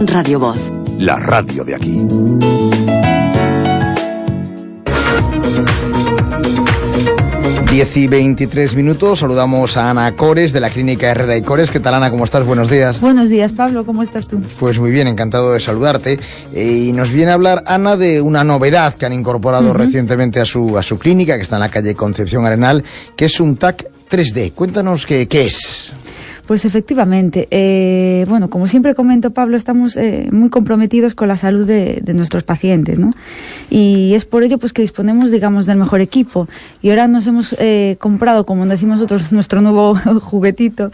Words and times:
Radio 0.00 0.38
Voz. 0.38 0.70
La 0.96 1.16
radio 1.16 1.64
de 1.64 1.74
aquí. 1.74 2.06
Diez 7.70 7.96
y 7.96 8.06
23 8.06 8.74
minutos, 8.76 9.18
saludamos 9.18 9.76
a 9.76 9.90
Ana 9.90 10.14
Cores 10.14 10.52
de 10.52 10.60
la 10.60 10.70
Clínica 10.70 11.10
Herrera 11.10 11.36
y 11.36 11.42
Cores. 11.42 11.70
¿Qué 11.70 11.80
tal 11.80 11.94
Ana? 11.94 12.10
¿Cómo 12.10 12.24
estás? 12.24 12.46
Buenos 12.46 12.70
días. 12.70 13.00
Buenos 13.00 13.28
días 13.28 13.52
Pablo, 13.52 13.84
¿cómo 13.84 14.02
estás 14.02 14.28
tú? 14.28 14.40
Pues 14.58 14.78
muy 14.78 14.90
bien, 14.90 15.08
encantado 15.08 15.52
de 15.52 15.60
saludarte. 15.60 16.18
Eh, 16.54 16.86
y 16.88 16.92
nos 16.92 17.10
viene 17.10 17.32
a 17.32 17.34
hablar 17.34 17.64
Ana 17.66 17.96
de 17.96 18.20
una 18.20 18.44
novedad 18.44 18.94
que 18.94 19.04
han 19.04 19.12
incorporado 19.12 19.72
recientemente 19.72 20.40
a 20.40 20.44
su, 20.44 20.78
a 20.78 20.82
su 20.82 20.98
clínica, 20.98 21.36
que 21.36 21.42
está 21.42 21.56
en 21.56 21.60
la 21.60 21.70
calle 21.70 21.94
Concepción 21.94 22.46
Arenal, 22.46 22.84
que 23.16 23.24
es 23.26 23.40
un 23.40 23.56
TAC 23.56 23.90
3D. 24.08 24.52
Cuéntanos 24.54 25.04
qué, 25.06 25.28
qué 25.28 25.46
es. 25.46 25.92
Pues 26.48 26.64
efectivamente, 26.64 27.46
eh, 27.50 28.24
bueno, 28.26 28.48
como 28.48 28.68
siempre 28.68 28.94
comento, 28.94 29.32
Pablo, 29.32 29.58
estamos 29.58 29.98
eh, 29.98 30.30
muy 30.32 30.48
comprometidos 30.48 31.14
con 31.14 31.28
la 31.28 31.36
salud 31.36 31.66
de, 31.66 32.00
nuestros 32.14 32.42
pacientes, 32.42 32.98
¿no? 32.98 33.10
Y 33.68 34.14
es 34.14 34.24
por 34.24 34.42
ello 34.42 34.56
pues 34.56 34.72
que 34.72 34.80
disponemos, 34.80 35.30
digamos, 35.30 35.66
del 35.66 35.76
mejor 35.76 36.00
equipo. 36.00 36.48
Y 36.80 36.88
ahora 36.88 37.06
nos 37.06 37.26
hemos 37.26 37.54
eh, 37.58 37.96
comprado, 38.00 38.46
como 38.46 38.64
decimos 38.64 38.96
nosotros, 38.96 39.30
nuestro 39.32 39.60
nuevo 39.60 39.94
juguetito, 40.22 40.90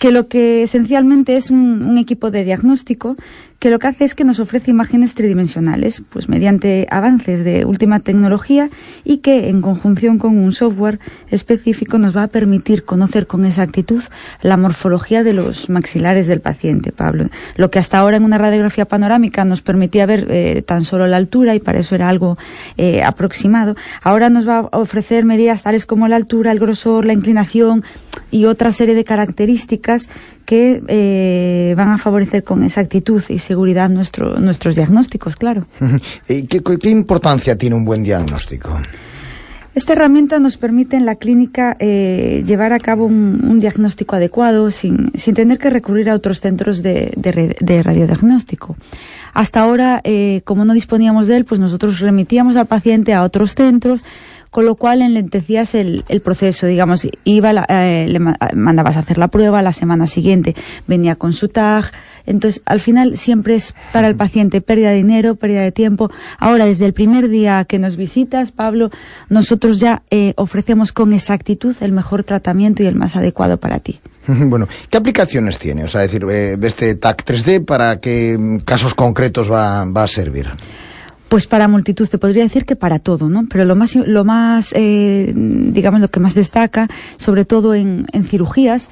que 0.00 0.10
lo 0.10 0.26
que 0.26 0.64
esencialmente 0.64 1.36
es 1.36 1.52
un 1.52 1.98
equipo 1.98 2.32
de 2.32 2.42
diagnóstico 2.42 3.16
que 3.66 3.70
lo 3.70 3.80
que 3.80 3.88
hace 3.88 4.04
es 4.04 4.14
que 4.14 4.22
nos 4.22 4.38
ofrece 4.38 4.70
imágenes 4.70 5.16
tridimensionales, 5.16 6.00
pues 6.08 6.28
mediante 6.28 6.86
avances 6.88 7.42
de 7.42 7.64
última 7.64 7.98
tecnología 7.98 8.70
y 9.02 9.16
que 9.16 9.48
en 9.48 9.60
conjunción 9.60 10.18
con 10.18 10.38
un 10.38 10.52
software 10.52 11.00
específico 11.32 11.98
nos 11.98 12.16
va 12.16 12.22
a 12.22 12.28
permitir 12.28 12.84
conocer 12.84 13.26
con 13.26 13.44
exactitud 13.44 14.04
la 14.40 14.56
morfología 14.56 15.24
de 15.24 15.32
los 15.32 15.68
maxilares 15.68 16.28
del 16.28 16.40
paciente, 16.40 16.92
Pablo. 16.92 17.28
Lo 17.56 17.72
que 17.72 17.80
hasta 17.80 17.98
ahora 17.98 18.18
en 18.18 18.22
una 18.22 18.38
radiografía 18.38 18.84
panorámica 18.84 19.44
nos 19.44 19.62
permitía 19.62 20.06
ver 20.06 20.28
eh, 20.30 20.62
tan 20.62 20.84
solo 20.84 21.08
la 21.08 21.16
altura 21.16 21.56
y 21.56 21.58
para 21.58 21.80
eso 21.80 21.96
era 21.96 22.08
algo 22.08 22.38
eh, 22.76 23.02
aproximado, 23.02 23.74
ahora 24.00 24.30
nos 24.30 24.48
va 24.48 24.58
a 24.58 24.78
ofrecer 24.78 25.24
medidas 25.24 25.64
tales 25.64 25.86
como 25.86 26.06
la 26.06 26.14
altura, 26.14 26.52
el 26.52 26.60
grosor, 26.60 27.04
la 27.04 27.14
inclinación 27.14 27.82
y 28.30 28.44
otra 28.44 28.70
serie 28.70 28.94
de 28.94 29.02
características 29.02 30.08
que 30.46 30.82
eh, 30.88 31.74
van 31.76 31.88
a 31.88 31.98
favorecer 31.98 32.44
con 32.44 32.64
exactitud 32.64 33.22
y 33.28 33.38
seguridad 33.38 33.90
nuestro, 33.90 34.38
nuestros 34.38 34.76
diagnósticos, 34.76 35.36
claro. 35.36 35.66
¿Y 36.28 36.44
qué, 36.44 36.62
qué, 36.62 36.88
importancia 36.88 37.58
tiene 37.58 37.76
un 37.76 37.84
buen 37.84 38.02
diagnóstico? 38.02 38.70
Esta 39.74 39.92
herramienta 39.92 40.38
nos 40.38 40.56
permite 40.56 40.96
en 40.96 41.04
la 41.04 41.16
clínica 41.16 41.76
eh, 41.80 42.42
llevar 42.46 42.72
a 42.72 42.78
cabo 42.78 43.04
un, 43.04 43.58
diagnóstico 43.58 44.16
adecuado 44.16 44.70
sin, 44.70 45.10
sin, 45.14 45.34
tener 45.34 45.58
que 45.58 45.68
recurrir 45.68 46.08
a 46.08 46.14
otros 46.14 46.40
centros 46.40 46.82
de, 46.82 47.12
de, 47.14 47.54
de 47.60 47.82
radiodiagnóstico. 47.82 48.74
Hasta 49.34 49.60
ahora, 49.60 50.00
eh, 50.02 50.40
como 50.44 50.64
no 50.64 50.72
disponíamos 50.72 51.28
de 51.28 51.36
él, 51.36 51.44
pues 51.44 51.60
nosotros 51.60 52.00
remitíamos 52.00 52.56
al 52.56 52.64
paciente 52.64 53.12
a 53.12 53.22
otros 53.22 53.54
centros 53.54 54.02
con 54.56 54.64
lo 54.64 54.76
cual 54.76 55.02
enlentecías 55.02 55.74
el, 55.74 56.02
el 56.08 56.22
proceso, 56.22 56.66
digamos, 56.66 57.06
iba, 57.24 57.66
eh, 57.68 58.06
le 58.08 58.18
mandabas 58.54 58.96
a 58.96 59.00
hacer 59.00 59.18
la 59.18 59.28
prueba 59.28 59.60
la 59.60 59.74
semana 59.74 60.06
siguiente, 60.06 60.56
venía 60.86 61.14
con 61.16 61.34
su 61.34 61.48
tag, 61.48 61.92
entonces 62.24 62.62
al 62.64 62.80
final 62.80 63.18
siempre 63.18 63.54
es 63.54 63.74
para 63.92 64.08
el 64.08 64.16
paciente 64.16 64.62
pérdida 64.62 64.92
de 64.92 64.96
dinero, 64.96 65.34
pérdida 65.34 65.60
de 65.60 65.72
tiempo. 65.72 66.10
Ahora, 66.38 66.64
desde 66.64 66.86
el 66.86 66.94
primer 66.94 67.28
día 67.28 67.66
que 67.66 67.78
nos 67.78 67.98
visitas, 67.98 68.50
Pablo, 68.50 68.88
nosotros 69.28 69.78
ya 69.78 70.04
eh, 70.08 70.32
ofrecemos 70.36 70.90
con 70.90 71.12
exactitud 71.12 71.76
el 71.82 71.92
mejor 71.92 72.24
tratamiento 72.24 72.82
y 72.82 72.86
el 72.86 72.94
más 72.94 73.14
adecuado 73.14 73.58
para 73.58 73.78
ti. 73.80 74.00
Bueno, 74.26 74.66
¿qué 74.88 74.96
aplicaciones 74.96 75.58
tiene? 75.58 75.84
O 75.84 75.88
sea, 75.88 76.00
decir, 76.00 76.24
eh, 76.30 76.56
este 76.62 76.94
TAC 76.94 77.26
3D, 77.26 77.66
¿para 77.66 78.00
qué 78.00 78.58
casos 78.64 78.94
concretos 78.94 79.52
va, 79.52 79.84
va 79.84 80.04
a 80.04 80.08
servir? 80.08 80.46
Pues 81.36 81.46
para 81.46 81.68
multitud, 81.68 82.08
te 82.08 82.16
podría 82.16 82.44
decir 82.44 82.64
que 82.64 82.76
para 82.76 82.98
todo, 82.98 83.28
¿no? 83.28 83.44
Pero 83.50 83.66
lo 83.66 83.76
más, 83.76 83.94
lo 83.94 84.24
más 84.24 84.72
eh, 84.74 85.34
digamos, 85.34 86.00
lo 86.00 86.08
que 86.08 86.18
más 86.18 86.34
destaca, 86.34 86.88
sobre 87.18 87.44
todo 87.44 87.74
en, 87.74 88.06
cirugías, 88.24 88.88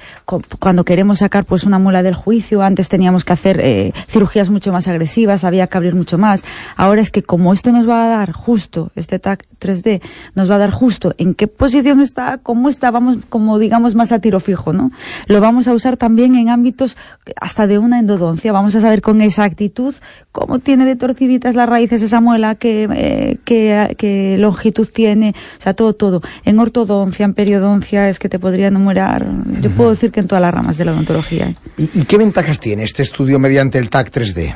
cuando 0.59 0.85
queremos 0.85 1.17
sacar 1.17 1.45
pues 1.45 1.63
una 1.63 1.79
muela 1.79 2.03
del 2.03 2.13
juicio, 2.13 2.61
antes 2.61 2.87
teníamos 2.87 3.25
que 3.25 3.33
hacer 3.33 3.59
eh, 3.63 3.93
cirugías 4.07 4.51
mucho 4.51 4.71
más 4.71 4.87
agresivas, 4.87 5.43
había 5.43 5.65
que 5.65 5.75
abrir 5.75 5.95
mucho 5.95 6.19
más. 6.19 6.45
Ahora 6.75 7.01
es 7.01 7.09
que 7.09 7.23
como 7.23 7.51
esto 7.51 7.71
nos 7.71 7.89
va 7.89 8.05
a 8.05 8.09
dar 8.09 8.31
justo, 8.31 8.91
este 8.95 9.17
TAC 9.17 9.43
3D, 9.59 10.03
nos 10.35 10.47
va 10.47 10.55
a 10.55 10.59
dar 10.59 10.69
justo 10.69 11.15
en 11.17 11.33
qué 11.33 11.47
posición 11.47 11.99
está, 11.99 12.37
cómo 12.37 12.69
está, 12.69 12.91
vamos, 12.91 13.17
como 13.27 13.57
digamos, 13.57 13.95
más 13.95 14.11
a 14.11 14.19
tiro 14.19 14.39
fijo, 14.39 14.71
¿no? 14.71 14.91
Lo 15.25 15.41
vamos 15.41 15.67
a 15.67 15.73
usar 15.73 15.97
también 15.97 16.35
en 16.35 16.49
ámbitos 16.49 16.95
hasta 17.41 17.65
de 17.65 17.79
una 17.79 17.97
endodoncia. 17.97 18.53
Vamos 18.53 18.75
a 18.75 18.81
saber 18.81 19.01
con 19.01 19.21
exactitud 19.21 19.95
cómo 20.31 20.59
tiene 20.59 20.85
de 20.85 20.95
torciditas 20.95 21.55
las 21.55 21.67
raíces 21.67 22.03
esa 22.03 22.21
muela, 22.21 22.34
qué, 22.57 23.37
qué, 23.45 24.35
longitud 24.39 24.87
tiene, 24.87 25.33
o 25.57 25.61
sea, 25.61 25.73
todo, 25.73 25.93
todo. 25.93 26.21
En 26.43 26.59
ortodoncia, 26.59 27.25
en 27.25 27.33
periodoncia, 27.33 28.09
es 28.09 28.19
que 28.19 28.29
te 28.29 28.39
podría 28.39 28.67
enumerar, 28.67 29.27
yo 29.61 29.69
puedo 29.71 29.91
decir 29.91 30.11
que 30.11 30.19
en 30.19 30.27
todas 30.27 30.41
las 30.41 30.53
ramas 30.53 30.77
de 30.77 30.85
la 30.85 30.93
odontología. 30.93 31.47
¿eh? 31.47 31.55
¿Y, 31.77 32.01
¿Y, 32.01 32.05
qué 32.05 32.17
ventajas 32.17 32.59
tiene 32.59 32.83
este 32.83 33.03
estudio 33.03 33.39
mediante 33.39 33.77
el 33.77 33.89
TAC 33.89 34.11
3D? 34.11 34.53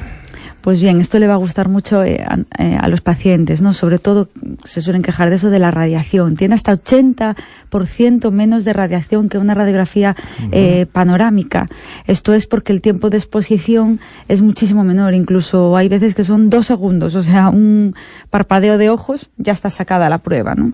Pues 0.61 0.81
bien, 0.81 0.99
esto 0.99 1.19
le 1.19 1.27
va 1.27 1.35
a 1.35 1.37
gustar 1.37 1.69
mucho 1.69 2.03
eh, 2.03 2.25
eh, 2.57 2.77
a, 2.79 2.87
los 2.89 2.99
pacientes, 3.01 3.61
¿no? 3.61 3.71
Sobre 3.73 3.97
todo 3.97 4.29
se 4.65 4.81
suelen 4.81 5.01
quejar 5.01 5.29
de 5.29 5.37
eso 5.37 5.49
de 5.49 5.59
la 5.59 5.71
radiación. 5.71 6.35
Tiene 6.35 6.55
hasta 6.55 6.73
80% 6.73 8.31
menos 8.31 8.65
de 8.65 8.73
radiación 8.73 9.29
que 9.29 9.37
una 9.37 9.53
radiografía 9.53 10.15
eh, 10.51 10.85
panorámica. 10.91 11.65
Esto 12.07 12.33
es 12.33 12.45
porque 12.45 12.73
el 12.73 12.81
tiempo 12.81 13.09
de 13.09 13.17
exposición 13.17 14.01
es 14.27 14.41
muchísimo 14.41 14.83
menor. 14.83 15.13
Incluso 15.13 15.77
hay 15.77 15.87
veces 15.87 16.13
que 16.13 16.25
son 16.25 16.49
dos 16.49 16.67
segundos, 16.67 17.15
o 17.15 17.23
sea, 17.23 17.49
un 17.49 17.95
parpadeo 18.29 18.77
de 18.77 18.89
ojos 18.89 19.29
ya 19.37 19.53
está 19.53 19.69
sacada 19.69 20.09
la 20.09 20.17
prueba, 20.17 20.55
¿no? 20.55 20.73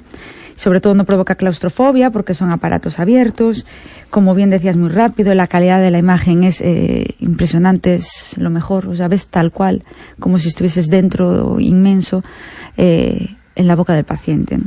Sobre 0.56 0.82
todo 0.82 0.96
no 0.96 1.06
provoca 1.06 1.36
claustrofobia 1.36 2.10
porque 2.10 2.34
son 2.34 2.52
aparatos 2.52 3.00
abiertos, 3.00 3.66
como 4.10 4.34
bien 4.34 4.50
decías 4.50 4.76
muy 4.76 4.90
rápido, 4.90 5.34
la 5.36 5.48
calidad 5.48 5.82
de 5.82 5.92
la 5.92 5.98
imagen 5.98 6.44
es 6.44 6.62
eh, 6.62 7.16
impresionante, 7.20 7.96
es 7.96 8.38
lo 8.38 8.50
mejor, 8.50 8.88
o 8.88 8.96
sea, 8.96 9.08
ves 9.08 9.28
tal 9.28 9.52
cual, 9.52 9.84
como 10.20 10.40
si 10.40 10.48
estuvieses 10.48 10.88
dentro 10.88 11.60
inmenso 11.60 12.24
eh, 12.78 13.36
en 13.56 13.68
la 13.68 13.76
boca 13.76 13.94
del 13.94 14.06
paciente. 14.06 14.60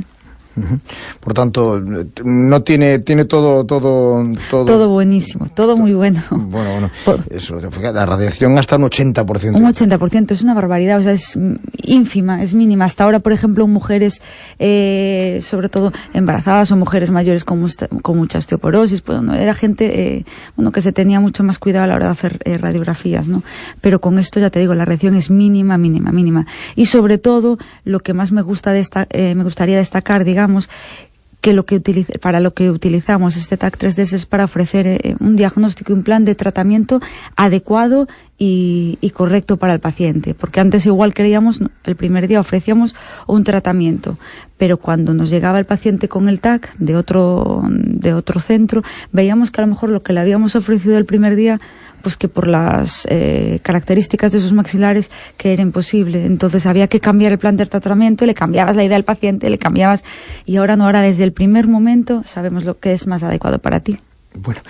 Por 1.19 1.33
tanto, 1.33 1.81
no 2.23 2.61
tiene 2.61 2.99
tiene 2.99 3.25
todo 3.25 3.65
todo 3.65 4.23
todo 4.49 4.65
todo 4.65 4.89
buenísimo, 4.89 5.47
todo 5.53 5.77
muy 5.77 5.93
bueno. 5.93 6.21
Bueno, 6.31 6.91
bueno. 7.05 7.23
Eso, 7.29 7.59
la 7.59 8.05
radiación 8.05 8.57
hasta 8.57 8.77
un 8.77 8.83
80%. 8.83 9.55
Un 9.55 9.63
80%, 9.63 10.31
es 10.31 10.41
una 10.41 10.53
barbaridad, 10.53 10.99
o 10.99 11.03
sea, 11.03 11.11
es 11.11 11.37
ínfima, 11.83 12.41
es 12.41 12.53
mínima. 12.53 12.85
Hasta 12.85 13.03
ahora, 13.03 13.19
por 13.19 13.33
ejemplo, 13.33 13.67
mujeres 13.67 14.21
eh, 14.57 15.39
sobre 15.41 15.69
todo 15.69 15.91
embarazadas 16.13 16.71
o 16.71 16.75
mujeres 16.75 17.11
mayores 17.11 17.43
con, 17.43 17.65
con 18.01 18.17
mucha 18.17 18.37
osteoporosis, 18.39 19.01
pues 19.01 19.21
no, 19.21 19.33
era 19.33 19.53
gente 19.53 20.17
eh, 20.17 20.25
bueno 20.55 20.71
que 20.71 20.81
se 20.81 20.91
tenía 20.91 21.19
mucho 21.19 21.43
más 21.43 21.59
cuidado 21.59 21.85
a 21.85 21.87
la 21.87 21.95
hora 21.95 22.05
de 22.07 22.11
hacer 22.11 22.39
eh, 22.45 22.57
radiografías, 22.57 23.27
¿no? 23.27 23.43
Pero 23.81 23.99
con 23.99 24.19
esto 24.19 24.39
ya 24.39 24.49
te 24.49 24.59
digo, 24.59 24.73
la 24.75 24.85
radiación 24.85 25.15
es 25.15 25.29
mínima, 25.29 25.77
mínima, 25.77 26.11
mínima. 26.11 26.45
Y 26.75 26.85
sobre 26.85 27.17
todo, 27.17 27.57
lo 27.83 27.99
que 27.99 28.13
más 28.13 28.31
me 28.31 28.41
gusta 28.41 28.71
de 28.71 28.79
esta, 28.79 29.07
eh, 29.09 29.35
me 29.35 29.43
gustaría 29.43 29.77
destacar, 29.77 30.23
digamos 30.23 30.48
que 31.41 31.53
lo 31.53 31.65
que 31.65 31.79
para 32.21 32.39
lo 32.39 32.53
que 32.53 32.69
utilizamos 32.69 33.37
este 33.37 33.57
TAC 33.57 33.77
3D 33.77 34.13
es 34.13 34.25
para 34.25 34.45
ofrecer 34.45 34.85
eh, 34.87 35.15
un 35.19 35.35
diagnóstico 35.35 35.93
y 35.93 35.95
un 35.95 36.03
plan 36.03 36.25
de 36.25 36.35
tratamiento 36.35 36.99
adecuado 37.35 38.07
y, 38.39 39.11
correcto 39.13 39.57
para 39.57 39.73
el 39.73 39.79
paciente. 39.81 40.33
Porque 40.33 40.61
antes 40.61 40.85
igual 40.85 41.13
creíamos, 41.13 41.61
el 41.83 41.95
primer 41.95 42.27
día 42.27 42.39
ofrecíamos 42.39 42.95
un 43.27 43.43
tratamiento, 43.43 44.17
pero 44.57 44.77
cuando 44.77 45.13
nos 45.13 45.29
llegaba 45.29 45.59
el 45.59 45.65
paciente 45.65 46.07
con 46.07 46.29
el 46.29 46.39
TAC 46.39 46.73
de 46.77 46.95
otro, 46.95 47.63
de 47.69 48.13
otro 48.13 48.39
centro, 48.39 48.81
veíamos 49.11 49.51
que 49.51 49.61
a 49.61 49.65
lo 49.65 49.69
mejor 49.69 49.89
lo 49.89 50.01
que 50.01 50.13
le 50.13 50.21
habíamos 50.21 50.55
ofrecido 50.55 50.97
el 50.97 51.05
primer 51.05 51.35
día 51.35 51.59
pues 52.01 52.15
que 52.15 52.29
por 52.29 52.47
las 52.47 53.05
eh, 53.09 53.59
características 53.61 54.31
de 54.31 54.39
sus 54.39 54.53
maxilares 54.53 55.11
que 55.35 55.51
era 55.51 55.61
imposible. 55.61 56.25
Entonces 56.25 56.65
había 56.65 56.87
que 56.87 57.01
cambiar 57.01 57.33
el 57.33 57.39
plan 57.39 57.57
de 57.57 57.65
tratamiento, 57.65 58.25
le 58.25 58.33
cambiabas 58.33 58.77
la 58.77 58.85
idea 58.85 58.95
al 58.95 59.03
paciente, 59.03 59.49
le 59.49 59.57
cambiabas 59.57 60.05
y 60.45 60.55
ahora 60.55 60.77
no, 60.77 60.85
ahora 60.85 61.01
desde 61.01 61.25
el 61.25 61.33
primer 61.33 61.67
momento 61.67 62.23
sabemos 62.23 62.63
lo 62.63 62.79
que 62.79 62.93
es 62.93 63.05
más 63.05 63.21
adecuado 63.21 63.59
para 63.59 63.81
ti. 63.81 63.99
Bueno, 64.35 64.61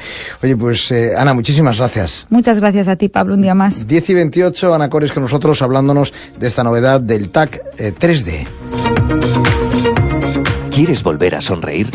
oye, 0.42 0.56
pues 0.56 0.90
eh, 0.92 1.12
Ana, 1.18 1.34
muchísimas 1.34 1.78
gracias. 1.78 2.26
Muchas 2.30 2.60
gracias 2.60 2.88
a 2.88 2.96
ti, 2.96 3.10
Pablo, 3.10 3.36
un 3.36 3.42
día 3.42 3.54
más. 3.54 3.88
10 3.88 4.10
y 4.10 4.14
28, 4.14 4.74
Ana 4.74 4.90
Cores 4.90 5.12
con 5.12 5.24
nosotros 5.24 5.62
hablándonos 5.62 6.14
de 6.40 6.48
esta 6.48 6.64
novedad 6.64 7.02
del 7.02 7.30
TAC 7.30 7.62
3D. 7.78 8.28
Eh, 8.30 8.48
¿Quieres 10.72 11.04
volver 11.04 11.36
a 11.36 11.42
sonreír? 11.42 11.92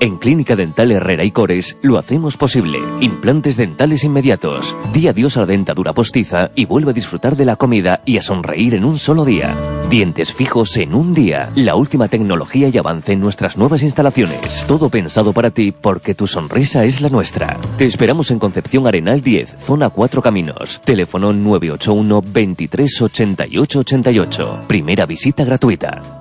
En 0.00 0.16
Clínica 0.18 0.54
Dental 0.54 0.92
Herrera 0.92 1.24
y 1.24 1.32
Cores 1.32 1.76
lo 1.82 1.98
hacemos 1.98 2.36
posible. 2.36 2.78
Implantes 3.00 3.56
dentales 3.56 4.04
inmediatos. 4.04 4.76
Di 4.92 5.08
adiós 5.08 5.36
a 5.36 5.40
la 5.40 5.46
dentadura 5.46 5.92
postiza 5.92 6.52
y 6.54 6.66
vuelve 6.66 6.92
a 6.92 6.94
disfrutar 6.94 7.34
de 7.36 7.44
la 7.44 7.56
comida 7.56 8.00
y 8.04 8.16
a 8.16 8.22
sonreír 8.22 8.74
en 8.74 8.84
un 8.84 8.96
solo 8.96 9.24
día. 9.24 9.56
Dientes 9.90 10.32
fijos 10.32 10.76
en 10.76 10.94
un 10.94 11.14
día. 11.14 11.50
La 11.56 11.74
última 11.74 12.06
tecnología 12.06 12.68
y 12.68 12.78
avance 12.78 13.12
en 13.12 13.20
nuestras 13.20 13.56
nuevas 13.56 13.82
instalaciones. 13.82 14.64
Todo 14.68 14.88
pensado 14.88 15.32
para 15.32 15.50
ti 15.50 15.72
porque 15.72 16.14
tu 16.14 16.28
sonrisa 16.28 16.84
es 16.84 17.00
la 17.00 17.08
nuestra. 17.08 17.58
Te 17.76 17.84
esperamos 17.84 18.30
en 18.30 18.38
Concepción 18.38 18.86
Arenal 18.86 19.20
10, 19.20 19.56
zona 19.58 19.90
4 19.90 20.22
Caminos. 20.22 20.80
Teléfono 20.84 21.32
981 21.32 22.22
23 22.24 23.02
88 23.02 23.78
88. 23.80 24.60
Primera 24.68 25.06
visita 25.06 25.44
gratuita. 25.44 26.16